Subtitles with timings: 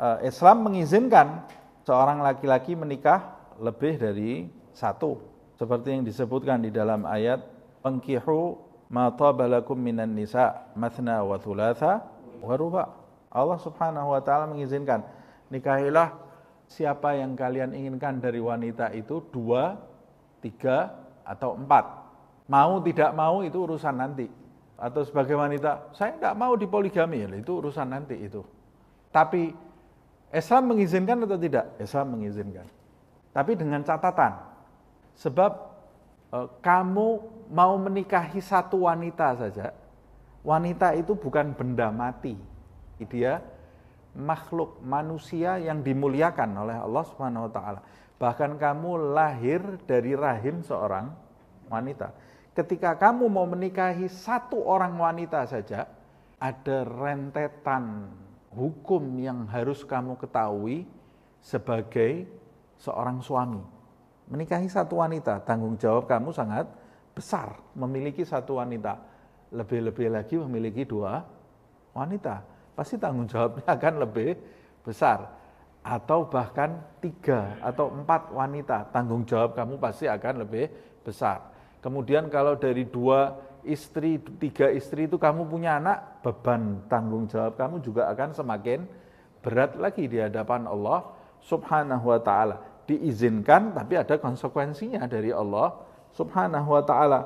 [0.00, 1.44] uh, Islam mengizinkan
[1.84, 5.20] seorang laki-laki menikah lebih dari satu.
[5.60, 7.44] Seperti yang disebutkan di dalam ayat
[7.84, 8.56] Pengkihu
[8.88, 12.00] ma tabalakum minan nisa mathna wa thulatha
[12.40, 12.84] wa ruba.
[13.30, 15.04] Allah Subhanahu wa taala mengizinkan
[15.52, 16.16] nikahilah
[16.66, 19.78] siapa yang kalian inginkan dari wanita itu dua,
[20.44, 20.92] tiga,
[21.22, 21.84] atau empat.
[22.50, 24.26] Mau tidak mau itu urusan nanti.
[24.80, 28.40] Atau sebagai wanita, saya tidak mau dipoligami, itu urusan nanti itu.
[29.12, 29.52] Tapi
[30.30, 31.74] Islam mengizinkan atau tidak?
[31.82, 32.66] Islam mengizinkan.
[33.34, 34.38] Tapi dengan catatan,
[35.18, 35.52] sebab
[36.30, 37.08] e, kamu
[37.50, 39.74] mau menikahi satu wanita saja,
[40.46, 42.38] wanita itu bukan benda mati.
[43.10, 43.42] Dia
[44.14, 47.80] makhluk manusia yang dimuliakan oleh Allah Subhanahu wa taala.
[48.20, 51.10] Bahkan kamu lahir dari rahim seorang
[51.70, 52.12] wanita.
[52.52, 55.88] Ketika kamu mau menikahi satu orang wanita saja,
[56.36, 58.10] ada rentetan
[58.50, 60.84] hukum yang harus kamu ketahui
[61.38, 62.26] sebagai
[62.76, 63.62] seorang suami.
[64.30, 66.66] Menikahi satu wanita, tanggung jawab kamu sangat
[67.14, 67.58] besar.
[67.74, 68.98] Memiliki satu wanita,
[69.50, 71.22] lebih-lebih lagi memiliki dua
[71.94, 72.42] wanita.
[72.74, 74.38] Pasti tanggung jawabnya akan lebih
[74.86, 75.38] besar.
[75.80, 80.68] Atau bahkan tiga atau empat wanita, tanggung jawab kamu pasti akan lebih
[81.00, 81.40] besar.
[81.80, 87.80] Kemudian kalau dari dua istri, tiga istri itu kamu punya anak, beban tanggung jawab kamu
[87.80, 88.84] juga akan semakin
[89.40, 91.08] berat lagi di hadapan Allah
[91.40, 95.78] subhanahu wa ta'ala diizinkan tapi ada konsekuensinya dari Allah
[96.10, 97.20] Subhanahu wa taala.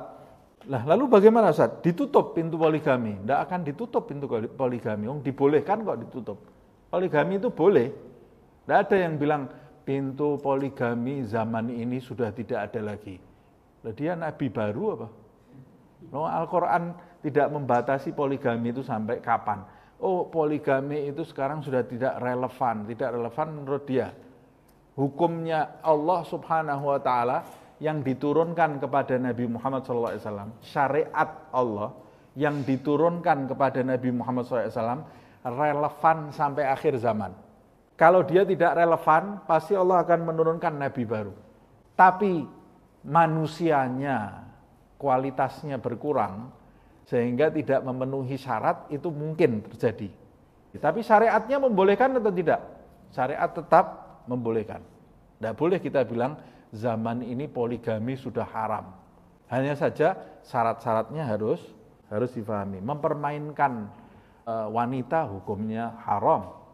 [0.69, 1.81] Lah, lalu bagaimana Ustaz?
[1.81, 3.17] Ditutup pintu poligami?
[3.21, 5.09] Tidak akan ditutup pintu poligami.
[5.09, 6.37] Oh, dibolehkan kok ditutup.
[6.89, 7.89] Poligami itu boleh.
[8.65, 9.45] Tidak ada yang bilang
[9.85, 13.17] pintu poligami zaman ini sudah tidak ada lagi.
[13.93, 15.07] Dia nabi baru apa?
[16.09, 19.61] No, Al-Quran tidak membatasi poligami itu sampai kapan.
[20.01, 22.85] Oh, poligami itu sekarang sudah tidak relevan.
[22.85, 24.13] Tidak relevan menurut dia
[24.95, 27.37] hukumnya Allah Subhanahu wa taala
[27.83, 31.91] yang diturunkan kepada Nabi Muhammad SAW, syariat Allah
[32.39, 35.03] yang diturunkan kepada Nabi Muhammad SAW
[35.43, 37.35] relevan sampai akhir zaman.
[37.95, 41.31] Kalau dia tidak relevan, pasti Allah akan menurunkan Nabi baru.
[41.95, 42.43] Tapi
[43.05, 44.49] manusianya,
[44.97, 46.49] kualitasnya berkurang,
[47.05, 50.09] sehingga tidak memenuhi syarat, itu mungkin terjadi.
[50.75, 52.59] Tapi syariatnya membolehkan atau tidak?
[53.13, 54.83] Syariat tetap membolehkan.
[55.39, 56.35] Tidak boleh kita bilang
[56.75, 58.91] zaman ini poligami sudah haram.
[59.47, 61.61] Hanya saja syarat-syaratnya harus
[62.09, 62.81] harus difahami.
[62.81, 63.87] Mempermainkan
[64.43, 66.64] e, wanita hukumnya haram.